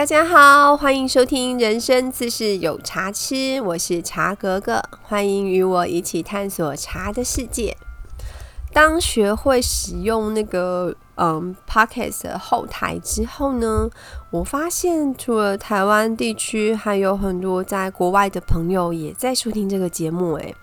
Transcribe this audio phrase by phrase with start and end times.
[0.00, 7.76] 大家好，欢迎收听《人生自是有茶吃》，我是茶格格，欢迎与我一起探索茶的世界。
[8.72, 13.90] 当学会使用那个嗯 Podcast 后台之后呢，
[14.30, 20.32] 我发现除了台湾地区，还有很多在国外的朋友也在收听这个节目。
[20.36, 20.54] 诶，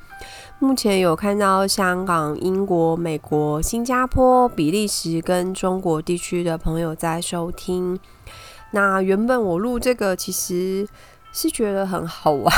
[0.57, 7.99] 目前有看到香港、英国、美国、新加坡、比利时跟中国地区的朋友在收听。
[8.71, 10.88] 那原本我录这个其实
[11.31, 12.53] 是觉得很好玩，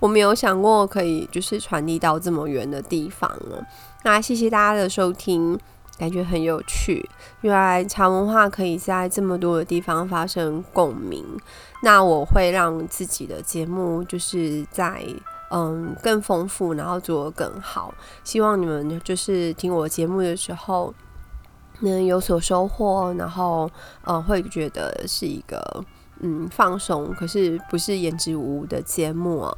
[0.00, 3.64] 我没有想过可以就是传递到这么远的地方了。
[4.04, 5.58] 那谢谢大家的收听，
[5.98, 7.08] 感觉很有趣。
[7.40, 11.24] 原来茶文化可以在这么多的地方发生共鸣。
[11.82, 15.04] 那我会让自己的节目就是在
[15.50, 17.92] 嗯更丰富，然后做得更好。
[18.22, 20.94] 希望你们就是听我节目的时候。
[21.80, 23.70] 能有所收获，然后
[24.04, 25.84] 呃，会觉得是一个
[26.20, 29.56] 嗯放松，可是不是言之无物的节目啊。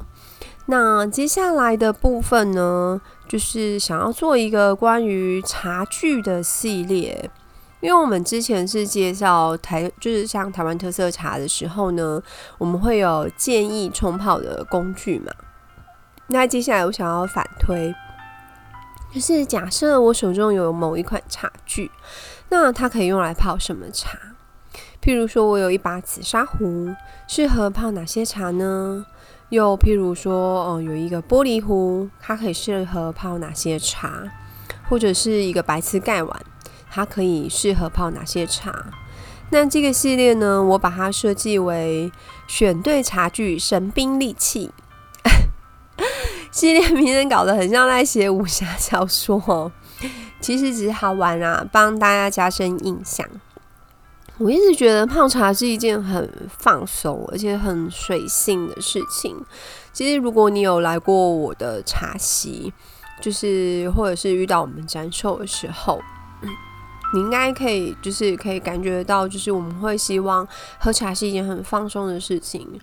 [0.65, 7.31] 那接下来的部分呢，就是想要做一个关于茶具的系列，
[7.79, 12.21] 因为我们之前是介绍台，就是像台湾特色茶的时候呢，
[12.57, 15.31] 我们会有建议冲泡的工具嘛。
[16.27, 17.91] 那接下来我想要反推。
[19.11, 21.89] 就是假设我手中有某一款茶具，
[22.49, 24.17] 那它可以用来泡什么茶？
[25.01, 26.93] 譬如说我有一把紫砂壶，
[27.27, 29.05] 适合泡哪些茶呢？
[29.49, 34.29] 又譬如说，哦，有一个玻璃壶，它可以适合泡哪些茶？
[34.87, 36.41] 或者是一个白瓷盖碗，
[36.91, 38.85] 它可以适合泡哪些茶？
[39.49, 42.11] 那这个系列呢，我把它设计为
[42.47, 44.69] 选对茶具，神兵利器。
[46.51, 49.71] 系列名人搞得很像在写武侠小说哦，
[50.41, 53.27] 其实只是好玩啊，帮大家加深印象。
[54.37, 59.35] 我一直觉得泡茶是一件很放松而且很随性的事情。
[59.91, 62.71] 其实如果你有来过我的茶席，
[63.21, 65.99] 就是或者是遇到我们展售的时候，
[67.13, 70.47] 你应该可以就是可以感觉到，就是我们会希望
[70.79, 72.79] 喝茶是一件很放松的事情。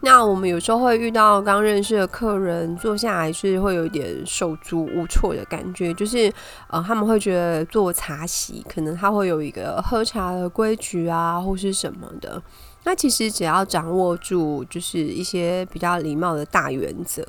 [0.00, 6.32] 那我们有时候会遇到刚认识的客人，坐下来是会有一点手足无措的感觉，就是
[6.68, 12.40] 呃，他们会觉得做茶席可能他会有一个喝茶的规矩啊，或是什么的。
[12.84, 17.22] 那其实只要掌握住，就是一些比较礼貌的大原则，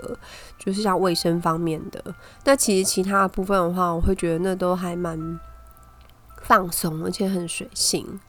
[0.58, 2.02] 就是像卫生方面的。
[2.46, 5.40] 那其实其他的部分的话，我会觉得那都还蛮
[6.44, 8.20] 放松，而且很随性。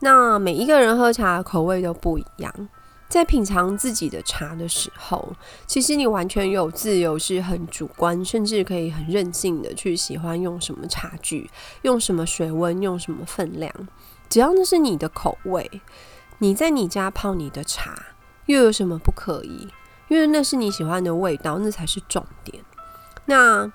[0.00, 2.52] 那每一个人喝茶的口味都不一样。
[3.14, 5.36] 在品尝自己的茶的时候，
[5.68, 11.48] 其实你完全有自由，是很主观，甚至可以很任性的去喜欢用什么茶具，
[11.82, 13.72] 用什么水温，用什么分量，
[14.28, 15.80] 只要那是你的口味，
[16.38, 17.94] 你在你家泡你的茶，
[18.46, 19.68] 又有什么不可以？
[20.08, 22.64] 因为那是你喜欢的味道，那才是重点。
[23.26, 23.72] 那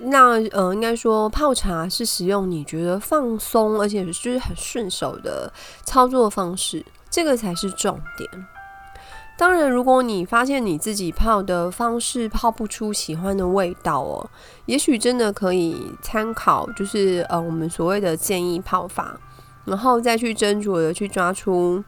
[0.00, 5.52] 那呃，应该说泡茶是使用你觉得放松，而且就是很顺手的
[5.84, 6.84] 操作方式。
[7.08, 8.46] 这个才是重点。
[9.36, 14.30] 当然，如果你发现你自己泡的方式泡不出喜欢的味道哦，
[14.64, 19.18] 也许真的可以参考，就是呃我们所谓的建议泡法，
[19.66, 21.84] 然后再去斟酌的去抓出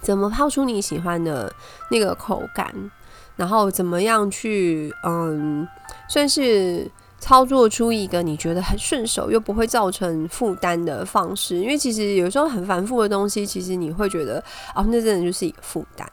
[0.00, 1.50] 怎么泡出你喜欢的
[1.90, 2.90] 那个口感，
[3.36, 5.66] 然后怎么样去嗯
[6.08, 6.90] 算是。
[7.22, 14.42] 操作出一个你觉得很顺手又不会造成负担的方式，因为其实有时候很繁复的东西，其实你会觉得
[14.74, 16.04] 哦，那真的就是一个负担。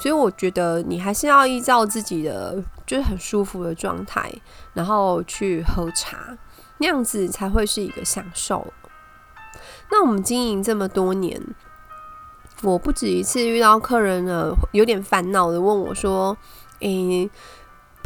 [0.00, 2.56] 所以我觉得你还是要依照自己的
[2.86, 4.32] 就是很舒服的状态，
[4.72, 6.34] 然后去喝茶，
[6.78, 8.66] 那样子才会是一个享受。
[9.90, 11.38] 那我们经营这么多年，
[12.62, 16.34] 我不止一次遇到客人呢，有点烦恼的问我说
[16.80, 17.30] ：“诶。”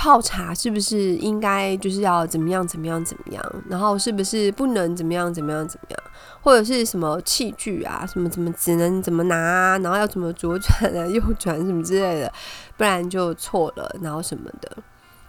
[0.00, 3.44] 泡茶是不是应该就是要怎么样怎么样怎么样？
[3.68, 6.00] 然后是不是不能怎么样怎么样怎么样？
[6.40, 12.32] 或者是什么器具啊，什么怎么只能怎么拿，啊然后要怎么左转啊、右转什么之类的，
[12.78, 14.74] 不然就错了，然后什么的。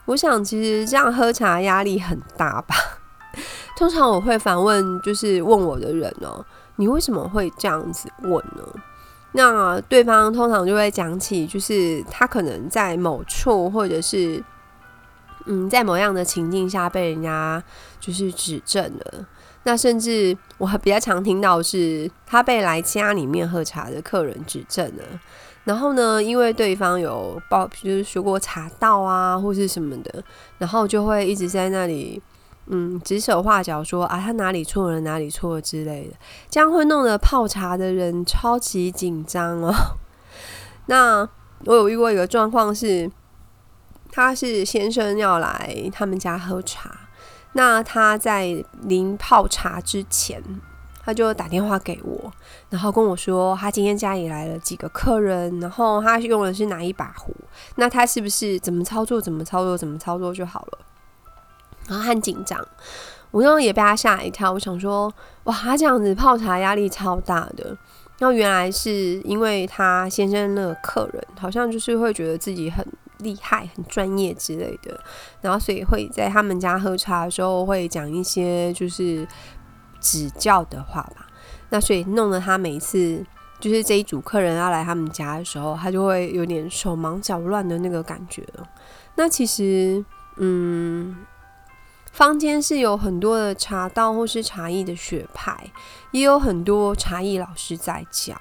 [0.05, 2.73] 我想其实这样喝茶压力很大吧。
[3.75, 6.45] 通常我会反问，就是问我的人哦，
[6.77, 8.63] 你为什么会这样子问呢？
[9.33, 14.41] 那对方通常就会讲起，就是他可能在某处或者是。
[15.45, 17.63] 嗯，在某样的情境下被人家
[17.99, 19.25] 就是指正了，
[19.63, 25.03] 那甚至我还比较常听到是他被来家里面喝茶的客人指正了，
[25.63, 30.23] 然后呢，因为对方有报，就是学过茶道啊或是什么的，
[30.57, 32.21] 然后就会一直在那里
[32.67, 36.15] 嗯指手画脚说啊他哪里错了哪里错了之类的，
[36.49, 39.73] 这样会弄得泡茶的人超级紧张哦。
[40.87, 41.27] 那
[41.65, 43.09] 我有遇过一个状况是，
[44.11, 46.91] 他是先生要来他们家喝茶，
[47.53, 50.43] 那他在临泡茶之前。
[51.03, 52.31] 他就打电话给我，
[52.69, 57.35] 然后跟我说他今天家里来了几个客人，然后他用的是哪一把壶，
[57.77, 60.77] 那他是不是怎么操作怎么操作怎么操作就好了？
[61.87, 62.63] 然后很紧张，
[63.31, 64.51] 我那时候也被他吓一跳。
[64.51, 65.11] 我想说，
[65.45, 67.75] 哇，他这样子泡茶压力超大的。
[68.19, 72.85] 然后原来是因为他先生那个客人好像就是会觉得自己很
[73.21, 74.99] 厉害、很专业之类的，
[75.41, 79.27] 然后所以会在他们家喝茶的时候会讲一些就是。
[80.03, 81.27] 指教的话吧，
[81.69, 83.23] 那所以弄得他每次
[83.59, 88.43] 就是这一组客人要来他们家的时候，他就会有点手忙脚乱的那个感觉。
[89.13, 90.03] 那其实，
[90.37, 91.15] 嗯，
[92.11, 95.71] 坊间是有很多的茶道或是茶艺的学派，
[96.09, 98.35] 也有很多茶艺老师在教。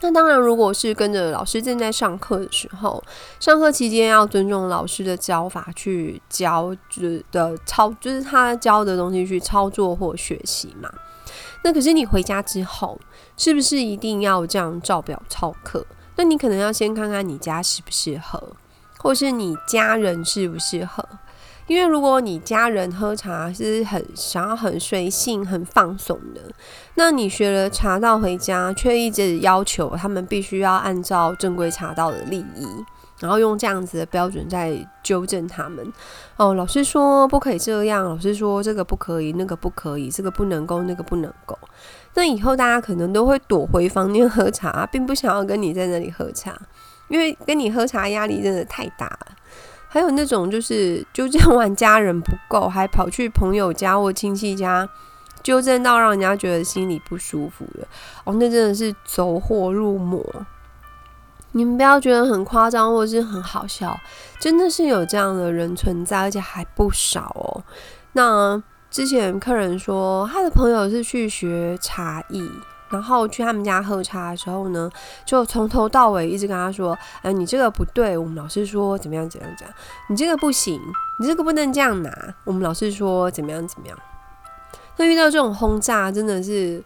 [0.00, 3.02] 那当然，如果是跟着老师正在上课的时候，
[3.40, 10.90] 上课期间要尊重老师的教法去教，就是的操，就是他教的东西去操作或学习嘛。
[11.62, 13.00] 那可是你回家之后，
[13.38, 15.86] 是不是一定要这样照表操课？
[16.16, 18.52] 那你可能要先看看你家适不适合，
[18.98, 21.02] 或是你家人适不适合。
[21.66, 26.40] 因为如果你家人喝茶是很想要很随性、很放松的，
[26.94, 32.66] 那你学了茶道回家，却一直要求他们必须要按照正规茶道的礼仪，
[33.20, 35.90] 然后用这样子的标准在纠正他们。
[36.36, 41.58] 哦，老师说不可以这样，老师说这个不可以，那个不可以，这个不能够，那个不能够。
[42.14, 46.54] 那以后大家可能都会躲回房间喝茶，并不想要跟你在那里喝茶，
[47.08, 49.26] 因为跟你喝茶压力真的太大了。
[49.94, 54.88] 还有那种就是纠正完家人不够，还跑去朋友家或亲戚家
[55.40, 57.86] 纠正到让人家觉得心里不舒服的
[58.24, 60.20] 哦，那真的是走火入魔。
[61.52, 63.96] 你们不要觉得很夸张或是很好笑，
[64.40, 67.62] 真的是有这样的人存在，而且还不少哦。
[68.14, 72.50] 那之前客人说他的朋友是去学茶艺。
[72.90, 74.88] 然后去他们家喝茶的时候呢，
[75.24, 79.76] 就从头到尾一直跟他说：“哎，你这个不对，我们老师说怎么样怎样怎样，
[80.08, 80.80] 你这个不行，
[81.18, 83.98] 你这个不能这样拿，我们老师说怎么样怎么样。”
[84.96, 86.80] 那遇到这种轰炸，真的是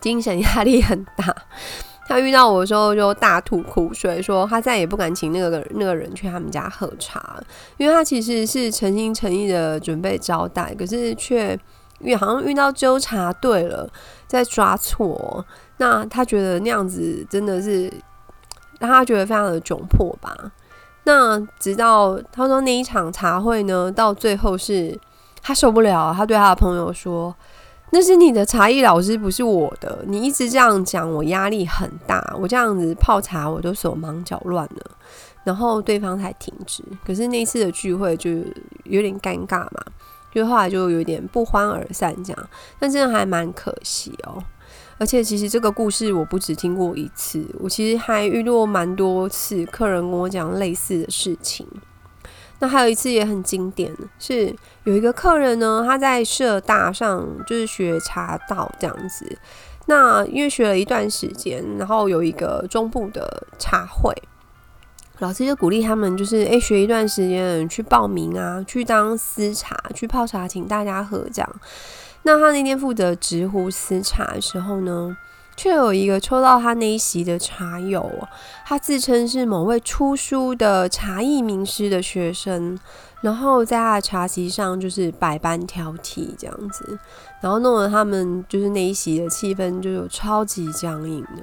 [0.00, 1.34] 精神压力很大。
[2.08, 7.38] 他遇到我的时候就大吐苦水，说他再也不敢请那个那个人去他们家喝茶，
[7.76, 11.58] 因为他其实是诚心诚意的准备招待，可是却。
[12.00, 13.88] 因为好像遇到纠察队了，
[14.26, 15.44] 在抓错，
[15.78, 17.92] 那他觉得那样子真的是
[18.78, 20.36] 让他觉得非常的窘迫吧。
[21.04, 24.98] 那直到他说那一场茶会呢，到最后是
[25.40, 27.34] 他受不了，他对他的朋友说
[27.92, 30.00] ：“那是你的茶艺老师，不是我的。
[30.06, 32.34] 你一直这样讲，我压力很大。
[32.38, 34.90] 我这样子泡茶，我都手忙脚乱了。”
[35.44, 36.82] 然后对方才停止。
[37.06, 38.32] 可是那次的聚会就
[38.82, 39.80] 有点尴尬嘛。
[40.36, 42.48] 就后来就有点不欢而散，这样，
[42.78, 44.44] 但真的还蛮可惜哦。
[44.98, 51.66] 而且其实这个故事我不只听过一次，我其实还遇到蛮多次客人跟我讲类似的事情。
[52.58, 54.54] 那还有一次也很经典，是
[54.84, 59.38] 有一个客人呢，他在社大上就是学茶道这样子。
[59.86, 64.12] 那因为学了一段时间，然后有一个中部的茶会。
[65.18, 71.56] 老师就鼓励他们，就是诶，学一段时间去报名啊，去当私茶，去泡茶，请大家喝这样。
[72.22, 75.16] 那他那天负责直呼私茶的时候呢，
[75.56, 78.10] 却有一个抽到他那一席的茶友，
[78.66, 82.78] 他自称是某位出书的茶艺名师的学生，
[83.22, 86.98] 然后在他的茶席上就是百般挑剔这样子，
[87.40, 91.42] 然后弄得他们就是那一席的气氛就有超级僵硬的。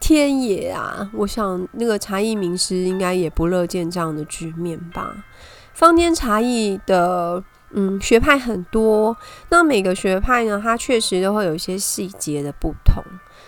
[0.00, 1.10] 天野啊！
[1.14, 5.24] 我想那个茶艺名师应该也不乐见这样的局面吧。
[5.72, 7.42] 坊间茶艺的
[7.72, 9.16] 嗯学派很多，
[9.48, 13.02] 那每个学派呢，它确实都会有一些细节的不同，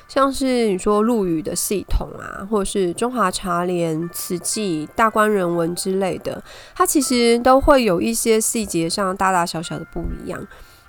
[0.09, 6.43] 像是你说陆羽的系统啊，或者是中华茶联、瓷器、大观人文之类的，
[6.75, 10.45] 它其实都会有一些细节上大大小小的不一样。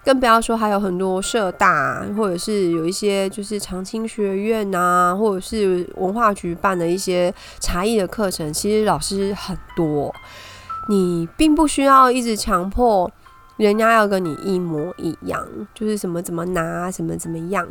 [0.07, 10.15] 更不要说还有很多社大，或者是有一些就是长青学院啊，或者是文化局办的一些茶艺的课程，其实老师很多，
[10.87, 13.11] 你并不需要一直强迫
[13.57, 17.67] 人家要跟你一模一样，就是什么怎么拿，什么怎么样。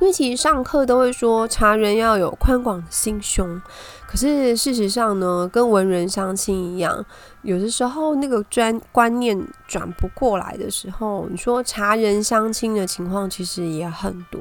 [0.00, 3.60] 因为其实上课都会说茶人要有宽广的心胸，
[4.06, 7.04] 可是事实上呢，跟文人相亲一样，
[7.42, 9.36] 有的时候那个专观念
[9.66, 14.40] 转不过来的时候，你说茶人相亲的情况其实也很多，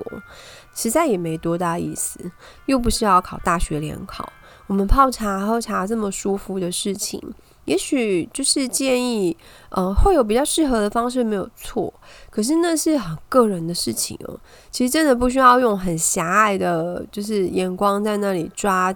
[0.76, 2.20] 实在也没多大意思，
[2.68, 4.32] 又不是要考大学联考，
[4.68, 7.20] 我们泡茶喝茶这么舒服的事情，
[7.68, 9.38] 也许就是建议，
[9.70, 11.94] 呃，会有比较适合的方式没有错，
[12.32, 14.40] 可是那是很个人的事情哦，
[14.72, 18.92] 其实真的不需要用很狭隘的，就是眼光在那里抓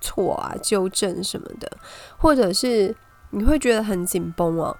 [0.00, 1.70] 错啊、纠正什么的，
[2.16, 2.96] 或者是。
[3.34, 4.76] 你会觉得很紧绷哦，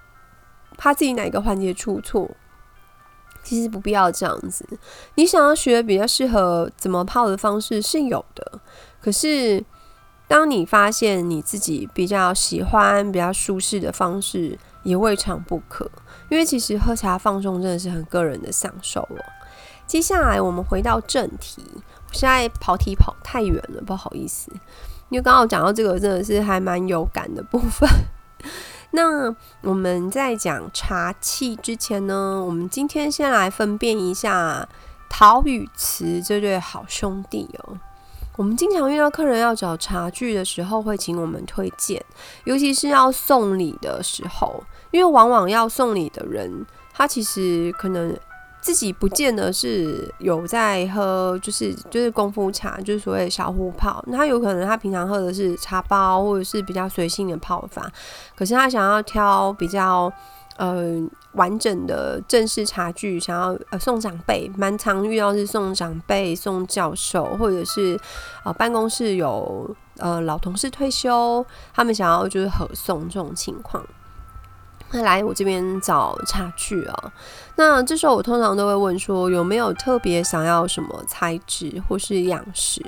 [0.77, 2.29] 怕自己哪个环节出错。
[3.41, 4.63] 其实不必要这样子。
[5.15, 8.61] 你想要学比较适合怎么泡的方式是有的，
[9.01, 9.65] 可是
[10.33, 15.87] 当你发现你自己比较喜欢、比较舒适的方式，也未尝不可。
[16.27, 19.17] 因为其实喝茶放松真的是很个人的享受哦。
[19.85, 24.51] 接下来我们回到正题，我现在跑题跑太远了，不好意思。
[25.09, 27.87] 因为刚好讲到这个，真的是还蛮有感的部分。
[28.89, 34.67] 那我们在讲茶器之前呢，我们今天先来分辨一下
[35.07, 37.77] 陶与瓷这对好兄弟哦。
[38.37, 42.03] 我们经常遇到客人要找茶具的时候，会请我们推荐，
[42.45, 48.15] 尤其是要送礼的时候，因为往往要送礼的人，他其实可能。
[48.63, 54.01] 自己不见得是有在喝，就是就是功夫茶，就是所谓小壶泡。
[54.07, 57.91] 那他有可能他平常喝的是茶包，或者是比较随性的泡法。
[58.37, 60.09] 可是他想要挑比较
[60.57, 61.01] 呃
[61.33, 67.99] 完整的正式茶具，想要呃送长辈，蛮常遇到是送长辈、送教授，或者是
[68.43, 73.83] 呃办公室有呃老同事退休，他们想要就是合送这种情况。
[74.91, 77.11] 那来我这边找茶具啊，
[77.55, 82.85] 那这时候我通常都会问说有没有特别想要什么材质或是样式，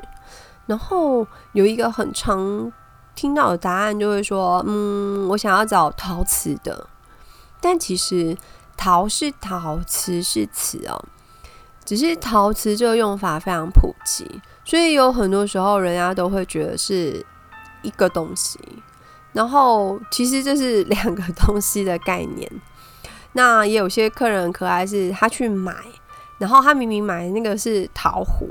[0.67, 2.71] 然后有一个很常
[3.15, 6.85] 听到的答案就会说，嗯，我想要找陶瓷的，
[7.67, 8.37] 但其实
[8.77, 11.03] 陶是陶，瓷是瓷哦，
[11.83, 17.25] 只是陶瓷这个用法非常普及，所以有很多时候人家都会觉得是
[17.81, 18.59] 一个东西。
[19.33, 22.47] 然后其实这是两个东西的概念。
[23.33, 25.73] 那也有些客人可爱是，他去买，
[26.37, 28.47] 然后他明明买那个是陶壶，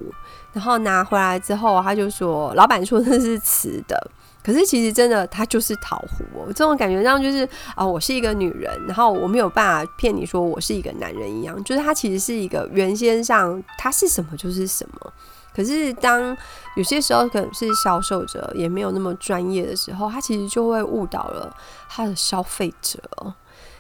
[0.53, 4.11] 然后拿回来之后，他就说老板说那是瓷的，
[4.45, 6.47] 可是其实真的他就是讨壶哦。
[6.49, 15.13] 这种感觉上就是啊，我是一个女人，然后我没有办法骗你说我是一个男人一样，就是他其实是一个原先上他是什么就是什么。
[15.57, 16.37] 可是，当
[16.75, 21.57] 有些时候可能是销售者也没有那么专业的时候，他其实就会误导了
[21.89, 23.01] 他的消费者。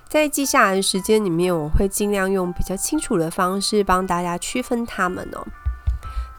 [0.09, 5.44] 在接下来的时间里面，我会尽量用比较清楚的方式帮大家区分他们哦。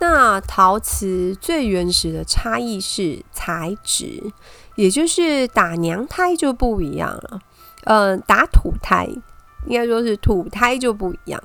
[0.08, 4.22] 那陶瓷最原始的差异是材质，
[4.76, 7.40] 也就是打娘胎就不一样了。
[7.86, 9.10] 嗯，打土胎
[9.66, 11.42] 应该说是土胎就不一样。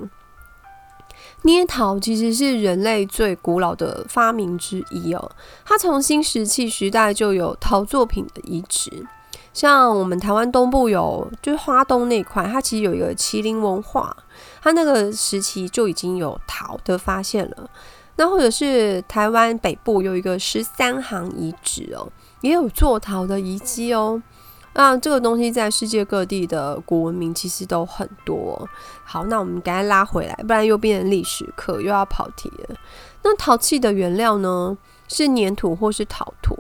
[1.43, 5.31] 捏陶其实是人类最古老的发明之一哦，
[5.64, 9.07] 它从新石器时代就有陶作品的遗址，
[9.55, 14.14] 像我们台湾东部有，就是花东那块，它其实有一个麒麟文化，
[14.61, 17.71] 它那个时期就已经有陶的发现了。
[18.21, 22.07] 那或者是台湾北部有一个十三行遗址哦，
[22.43, 24.23] 也有做陶的遗迹哦。
[24.75, 28.69] 那这个东西在世界各地的古文明其实都很多。
[29.05, 32.77] 好，那我们赶快拉回来，不然又变成历史课，又要跑题了。
[33.23, 34.77] 那陶器的原料呢，
[35.09, 36.55] 是粘土或是陶土。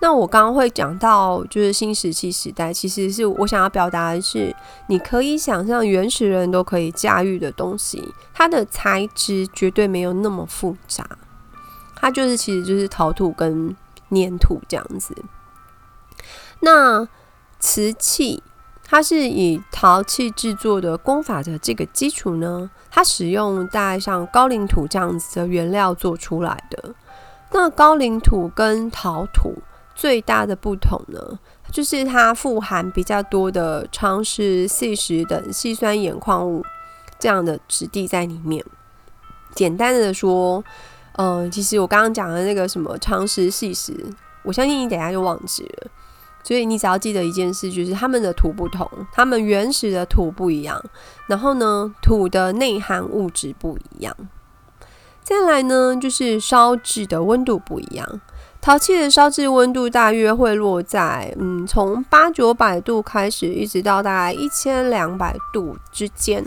[0.00, 4.54] 那我刚刚会讲到，就是新石器时代，其实是我想要表达的是，
[4.86, 11.04] 你可以想象原始人都可以驾驭的东西，它的材质绝对没有那么复杂，
[11.96, 13.74] 它就是其实就是陶土跟
[14.10, 15.16] 粘土这样子。
[16.60, 17.08] 那
[17.58, 18.42] 瓷器，
[18.84, 26.94] 它是以陶器制作的工法的这个基础呢，它使用大概像高岭土这样子的原料做出来的。
[27.50, 29.54] 那高岭土跟陶土
[29.98, 31.18] 最大的不同呢，
[31.72, 36.64] 就是它富含比较多的长石、细石等细酸盐矿物
[37.18, 38.64] 这样的质地在里面。
[39.56, 40.62] 简单的说，
[41.16, 43.92] 嗯，其实我刚刚讲的那个什么长石、细石，
[44.44, 45.90] 我相信你等下就忘记了。
[46.44, 50.80] 所以你只要记得一件事，就是他们的土不同，他们原始的土不一样，
[51.26, 54.16] 然后呢，土的内含物质不一样。
[55.24, 58.20] 再来呢，就是烧制的温度不一样。
[58.68, 66.44] 陶器的烧制温度大约会落在嗯，从八九百度开始，一直到大概一千两百度之间。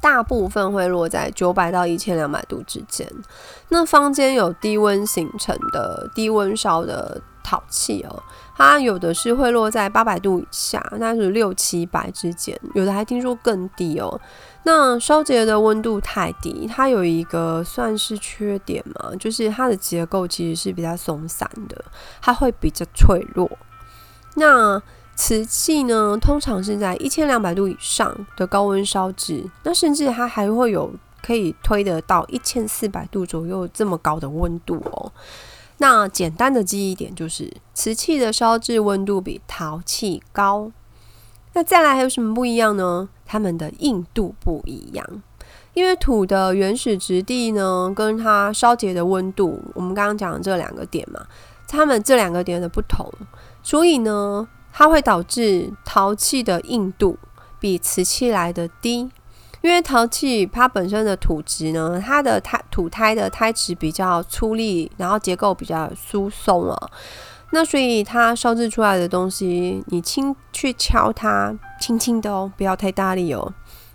[0.00, 3.10] 大部分会落在九百到一千两百度之间。
[3.70, 7.20] 那坊间有低温形成的、低温烧的。
[7.46, 8.22] 陶器哦，
[8.56, 14.18] 它有的是会落在八百度以下，那是六七百之间，有的还听说更低哦。
[14.66, 21.84] 那烧结的温度太低，它有一个算是缺点嘛，就是它的结构其实是比较松散的，
[22.20, 23.50] 它会比较脆弱。
[24.36, 24.82] 那
[25.14, 30.92] 瓷器呢，通常是在一千两百度以上的高温烧制，那甚至它还会有
[31.22, 35.12] 可以推得到一千四百度左右这么高的温度哦。
[35.78, 40.72] 那简单的记忆点就是，瓷器的烧制温度比陶器高。
[41.52, 43.08] 那再来还有什么不一样呢？
[43.24, 45.06] 它们的硬度不一样，
[45.74, 51.26] 因为土的原始质地呢，跟它烧结的温度，我们刚刚讲的这两个点嘛，
[51.66, 53.10] 它们这两个点的不同，
[53.62, 54.48] 所以呢。
[54.76, 57.16] 它会导致陶器的硬度
[57.60, 59.08] 比瓷器来的低，
[59.60, 66.90] 因为陶器它本身的土质呢，它的胎土胎的胎质比较粗粒，然后结构比较疏松啊，
[67.54, 73.52] 那所以它烧制出来的东西，你轻去敲它，轻轻的哦，不要太大力哦，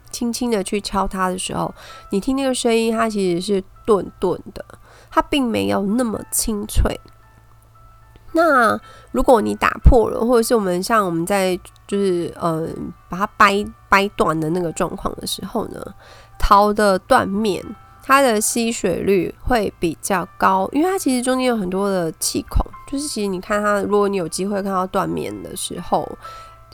[0.10, 1.76] 轻轻的去敲它的时候，
[2.12, 4.64] 你听那个声音，它其实是顿顿的，
[5.12, 6.98] 它并没有那么清脆。
[8.32, 8.80] 那
[9.12, 15.84] 如果你打破了，或者是我们像我们在就是嗯把它掰掰断的那个状况的时候呢，
[16.40, 17.62] 陶的断面
[18.10, 26.18] 它的吸水率会比较高，因为它其实中间有很多的气孔，就是其实你看它，如果你有机会看到断面的时候。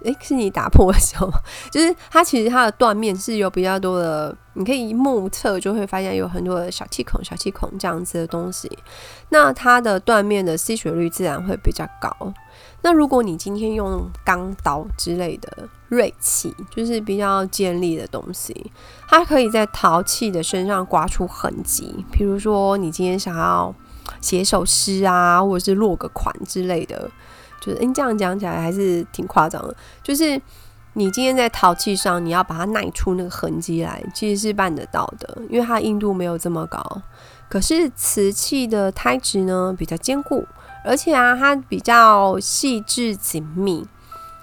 [0.04, 1.32] 诶，是你打破的时候，
[1.72, 8.70] 就是它其实它的断面是有比较多的，你可以目测就会发现有很多的小气孔、小气孔这样子的东西。
[9.30, 12.14] 那它的断面的吸水率自然会比较高。
[12.82, 18.72] 那如果你今天用钢刀之类的锐器，就是比较尖利的东西，
[19.08, 22.06] 它可以在陶器的身上刮出痕迹。
[22.12, 23.74] 比如说你今天想要
[24.20, 27.10] 写首诗啊，或者是落个款之类的。
[27.62, 29.76] 就是，诶，这样讲起来还是挺夸张的。
[30.04, 30.40] 就是
[30.94, 36.80] 你今天在陶器上，你要把它耐出那个痕迹来，其实是办得到的，因为它硬度没有这么高。
[37.50, 40.46] 可是瓷器的胎质呢比较坚固，
[40.84, 43.86] 而且啊，它比较细致紧密，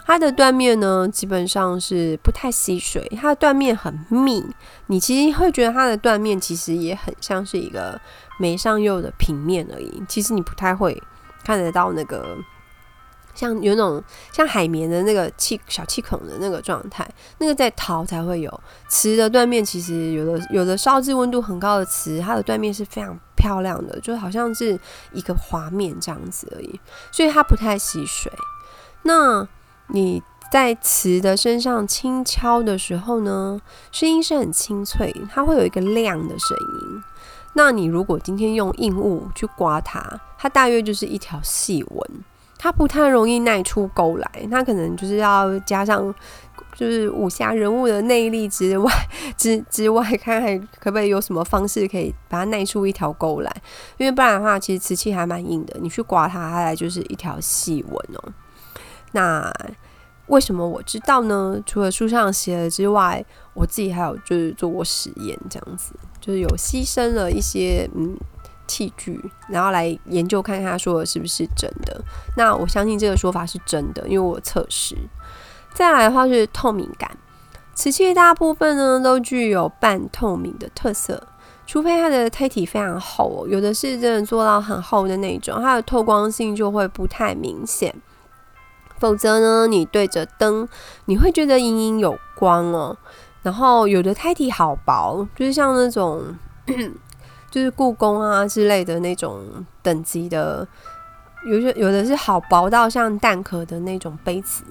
[0.05, 4.45] 它的断面呢基本上是不太吸水，它的断面很密。
[4.87, 8.01] 你其实会觉得它的断面其实也很像是一个
[8.38, 11.03] 眉上釉的平面而已，其实你不太会
[11.45, 12.37] 看得到那个。
[13.35, 18.61] 像有那种像海绵的那个气小气孔的那个状态，那个在陶才会有。
[18.88, 24.79] 瓷的断面其实有的有的烧制温度很高的瓷，它的断面是非常漂亮的，就好像是
[25.12, 26.79] 一个滑面这样子而已，
[27.11, 28.31] 所以它不太吸水。
[29.05, 29.49] 那
[29.93, 37.03] 你在瓷的身上轻敲的时候呢，声音是很清脆，它会有一个亮的声音。
[37.55, 40.03] 那你如果今天用硬物去刮它，
[40.39, 42.25] 它大约就是一条细纹。
[42.59, 46.15] 它不太容易耐出沟来，它可能就是要加上
[46.77, 48.93] 就是武侠人物的内力之外
[49.37, 53.53] 之之外，看看可不可以有什么方式可以把它耐出一条沟来，
[53.99, 58.33] 因为不然的话，其实瓷器还蛮硬的，你去刮它，它来就是一条细纹哦。
[59.12, 59.53] 那
[60.27, 61.59] 为什么我知道呢？
[61.64, 68.16] 除了书上写的之外，我自己还有就是做过实验，这样子就是有牺牲了一些嗯。
[68.64, 72.01] 器具，然后来研究看看他说的是不是真的。
[72.38, 74.96] 那我相信这个说法是真的，因为我测试。
[75.75, 77.11] 再来的话是透明感，
[77.75, 81.27] 瓷器大部分呢都具有半透明的特色，
[81.66, 87.94] 除非它的胎体非常厚，哦有的是真的做到很厚的那种，它的透光性就会不太明显。
[89.03, 90.69] 否则呢，你对着灯，
[91.07, 92.97] 你会觉得隐隐有光哦。
[93.43, 96.23] 然后有的胎体好薄，就是像那种。
[97.51, 99.45] 就是故宫啊之类的那种
[99.83, 100.67] 等级的，
[101.45, 104.65] 有些有的是好薄到像蛋壳的那种杯子，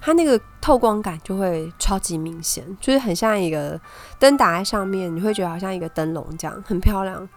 [0.00, 3.78] 它那个透光感就会超级明显，就是很像一个
[4.18, 7.28] 灯打在上面，你会觉得好像一个灯笼这样，很漂亮。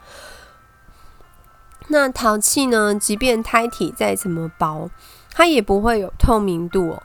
[1.89, 4.89] 那陶器呢，即便胎体再怎么薄，
[5.35, 7.03] 它也不会有透明度哦，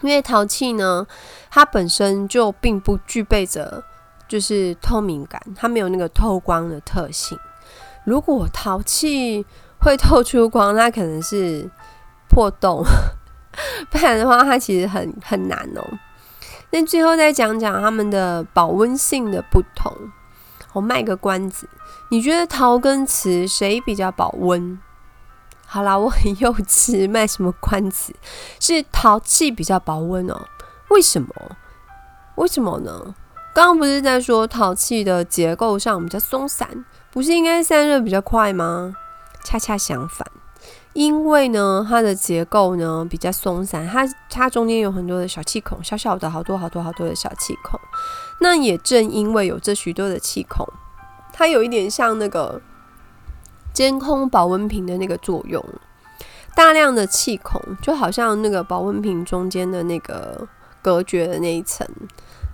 [0.00, 1.06] 因为陶器呢，
[1.50, 3.84] 它本身就并不具备着。
[4.28, 7.38] 就是透明感，它没有那个透光的特性。
[8.04, 9.46] 如果陶器
[9.80, 11.66] 会透出光，那可能是
[12.28, 12.84] 破洞，
[13.88, 15.82] 不然的话，它其实很很难哦。
[16.72, 19.90] 那最后再讲讲它们的保温性的不同。
[20.74, 21.66] 我卖个关子，
[22.10, 24.78] 你觉得陶跟瓷谁比较保温？
[25.70, 28.14] 好啦，我很幼稚，卖什么关子？
[28.58, 30.46] 是陶器比较保温哦。
[30.88, 31.28] 为什么？
[32.36, 33.14] 为什么呢？
[33.54, 38.94] 刚刚不是在说陶器的结构上比较松散，不是应该散热比较快吗？
[39.44, 40.26] 恰恰相反，
[40.94, 47.78] 因为呢，它的结构呢比较松散，它它中间有很多的小气孔，小小的好多好多好多的小气孔。
[48.40, 50.66] 那也正因为有这许多的气孔，
[51.32, 52.60] 它有一点像那个
[53.72, 55.64] 监控保温瓶的那个作用，
[56.54, 60.46] 大量的气孔就好像那个保温瓶中间的那个
[60.82, 61.86] 隔绝的那一层，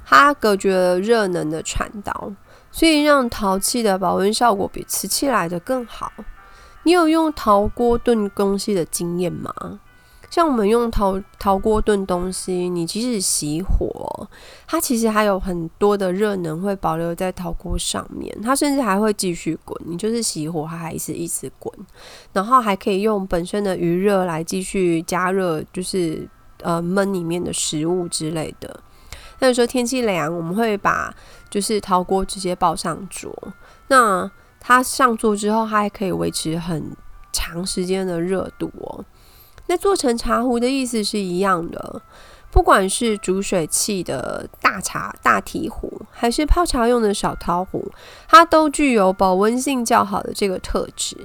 [0.04, 2.32] 它隔绝了热能的传导，
[2.70, 6.12] 所以让陶器的保温效果比瓷器来的更好。
[6.82, 9.50] 你有用陶锅炖东西的经验吗？
[10.34, 14.28] 像我们用陶陶锅炖东西，你即使熄火，
[14.66, 19.80] 它其实还有很多的热能会保留在陶锅上面，它甚至还会继续滚。
[19.86, 21.72] 你就是熄火，它还是一直滚，
[22.32, 26.28] 然后还可以用本身的余热来继续加热，就是
[26.62, 28.80] 呃焖里面的食物之类的。
[29.38, 31.14] 那有时候天气凉，我们会把
[31.48, 33.32] 就是陶锅直接抱上桌，
[33.86, 34.28] 那。
[34.66, 36.96] 它上桌之后，它还可以维持很
[37.30, 39.04] 长时间的热度哦。
[39.66, 42.02] 那做成茶壶的意思是一样的，
[42.50, 47.90] 不管是煮水器的大茶大提壶，还是泡茶用的小陶壶，
[48.28, 51.16] 它都具有保温性较好的这个特质。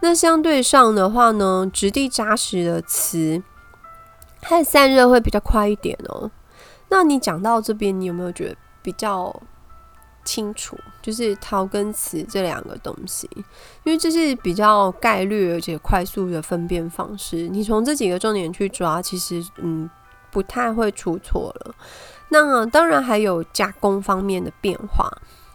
[0.00, 3.42] 那相对上的话呢，质地扎实的瓷，
[4.40, 6.30] 它的散热会比较快一点哦。
[6.88, 9.34] 那你讲到这边，你有没有觉得比较？
[10.24, 13.30] 清楚，就是陶跟瓷这两个东西，
[13.84, 17.46] 因为这是比较概率而且快速的分辨方式。
[17.46, 19.88] 你从这几个重点去抓，其实嗯
[20.32, 21.72] 不太会出错了。
[22.30, 25.08] 那当然还有加工方面的变化，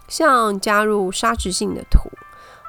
[0.08, 2.08] 像加入砂质性的土。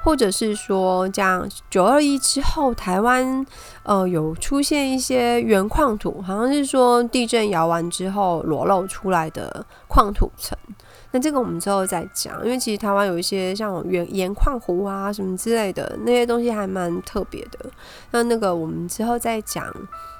[0.04, 3.46] 或者是说，像九二一之后，台湾
[3.84, 10.58] 呃有出现一些原矿土，好像是说地震摇完之后裸露出来的矿土层。
[11.14, 17.70] 那这个我们之后再讲，因为其实台湾有一些像原盐矿湖啊什么之类的那些东西还蛮特别的。
[18.10, 19.72] 那那个我们之后再讲，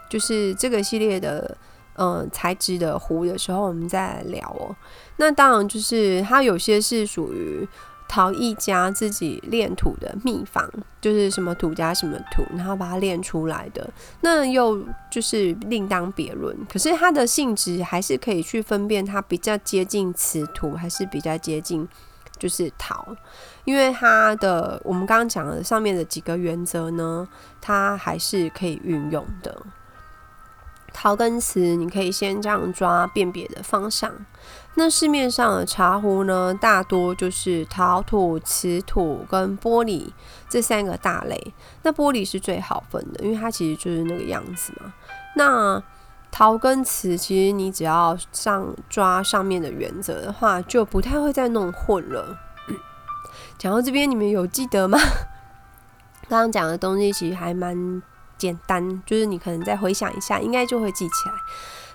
[0.08, 1.56] 就是这个系列的
[1.96, 4.76] 嗯材质的壶的时候，我们再聊哦。
[5.16, 7.68] 那当然就是它有些是属于。
[8.06, 10.68] 陶艺家自己炼土的秘方，
[11.00, 13.90] 就是什么土加什么土，然后把它炼出来的，
[14.20, 16.56] 那又就是另当别论。
[16.68, 21.88] 可是它的性质还是可以去分辨，它比较接近瓷土，还是比较接近
[22.38, 23.16] 就是陶，
[23.64, 27.26] 因为它的我们刚刚讲的上面的几个原则呢，
[27.60, 29.62] 它还是可以运用的。
[30.92, 34.12] 陶跟瓷，你可以先这样抓辨别的方向。
[34.76, 40.08] 那市面上的茶壶呢，大多就是陶土、瓷土跟玻璃
[40.48, 41.54] 这三个大类。
[41.82, 44.92] 那玻璃是最好分的，因为它其实就是那个样子嘛。
[45.36, 45.82] 那
[46.30, 52.36] 陶跟瓷，其实你只要上抓上面的原则的话，就不太会再弄混了。
[53.56, 54.98] 讲到这边，你们有记得吗？
[56.28, 58.02] 刚刚讲的东西其实还蛮。
[58.36, 61.34] 简单，就是你可能再回想一下，应该就会记起来。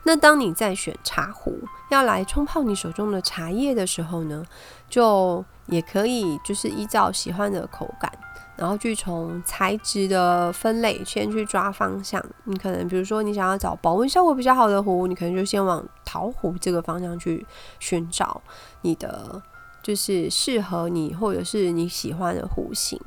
[0.03, 1.59] 那当你在选茶壶
[1.91, 4.43] 要来冲泡你手中的茶叶的时候呢，
[4.89, 8.12] 就也可以就是依照喜欢的口感，
[8.55, 12.23] 然后去从材质的分类先去抓方向。
[12.45, 17.45] 你可能比如说你想要找保温效果比较好的壶，你可能就先往陶壶这个方向去
[17.79, 18.41] 寻找
[18.81, 19.41] 你的
[19.83, 22.99] 就是适合你或者是你喜欢的壶型。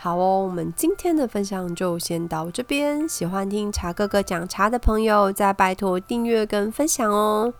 [0.00, 3.08] 好哦，我们今天的分享就先到这边。
[3.08, 7.52] 喜欢听茶哥哥讲茶的朋友，再拜托订阅跟分享哦。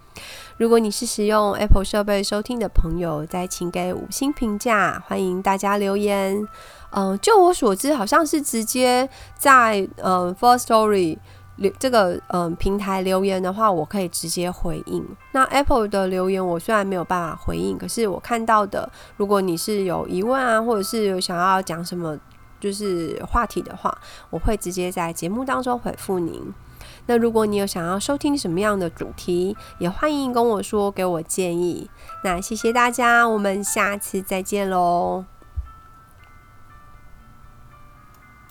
[0.57, 6.47] 如果你是使用 Apple 设备收听的朋友，再请给五星评价，欢迎大家留言。
[6.91, 11.19] 嗯，就我所知，好像是直接在嗯 f o r Story
[11.57, 15.05] 留这个嗯平台留言的话，我可以直接回应。
[15.33, 22.17] 那 Apple 的留言我虽然没有办法回应，可是我看到的，如果你是有疑问啊，或者是有想要讲什么。
[22.61, 23.97] 就是话题的话，
[24.31, 26.53] 我会直接在节目当中回复您。
[27.07, 31.89] 那如果你有想要收听什么样的主题，也欢迎跟我说，给我建议。
[32.23, 35.25] 那谢谢大家，我们下次再见喽。